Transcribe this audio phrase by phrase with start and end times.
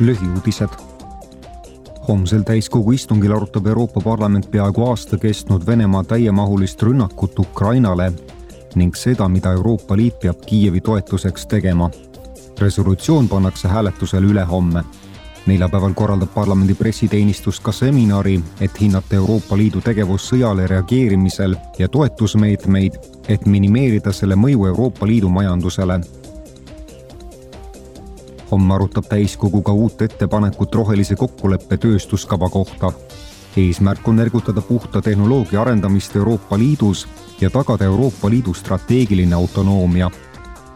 [0.00, 0.68] lühiuudised.
[2.08, 8.12] homsel täiskogu istungil arutab Euroopa Parlament peaaegu aasta kestnud Venemaa täiemahulist rünnakut Ukrainale
[8.74, 11.90] ning seda, mida Euroopa Liit peab Kiievi toetuseks tegema.
[12.60, 14.84] resolutsioon pannakse hääletusele ülehomme.
[15.46, 22.92] neljapäeval korraldab parlamendi pressiteenistus ka seminari, et hinnata Euroopa Liidu tegevust sõjale reageerimisel ja toetusmeetmeid,
[23.28, 26.00] et minimeerida selle mõju Euroopa Liidu majandusele
[28.54, 32.92] homme arutab täiskogu ka uut ettepanekut rohelise kokkuleppe tööstuskava kohta.
[33.56, 37.08] eesmärk on ergutada puhta tehnoloogia arendamist Euroopa Liidus
[37.40, 40.10] ja tagada Euroopa Liidu strateegiline autonoomia.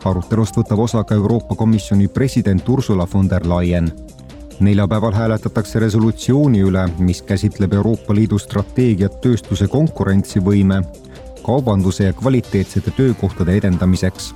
[0.04, 3.92] arutelust võtab osa ka Euroopa Komisjoni president Ursula von der Leyen.
[4.60, 10.82] neljapäeval hääletatakse resolutsiooni üle, mis käsitleb Euroopa Liidu strateegiat tööstuse konkurentsivõime,
[11.42, 14.34] kaubanduse ja kvaliteetsete töökohtade edendamiseks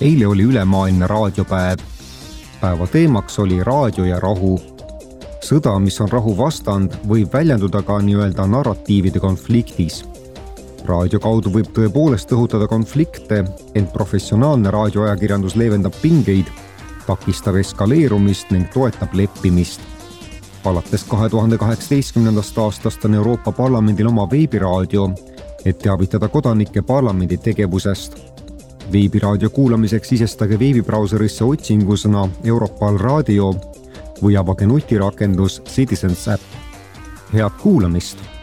[0.00, 1.78] eile oli ülemaailmne raadiopäev.
[2.60, 4.60] päeva teemaks oli raadio ja rahu.
[5.44, 10.04] sõda, mis on rahu vastand, võib väljenduda ka nii-öelda narratiivide konfliktis.
[10.84, 16.46] raadio kaudu võib tõepoolest õhutada konflikte, ent professionaalne raadioajakirjandus leevendab pingeid,
[17.06, 19.80] takistab eskaleerumist ning toetab leppimist
[20.64, 25.10] alates kahe tuhande kaheksateistkümnendast aastast on Euroopa Parlamendil oma veebiraadio,
[25.64, 28.33] et teavitada kodanikke parlamendi tegevusest
[28.92, 33.52] veebiraadio kuulamiseks sisestage veebibrauserisse otsingusõna Europal raadio
[34.22, 36.42] või avage nutirakendus Citizens äpp.
[37.32, 38.33] head kuulamist